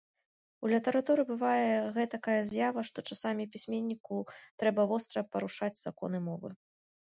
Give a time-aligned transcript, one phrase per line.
[0.67, 1.67] У літаратуры бывае
[1.97, 4.17] гэтакая з'ява, што часамі пісьменніку
[4.65, 6.49] трэба востра парушаць законы мовы.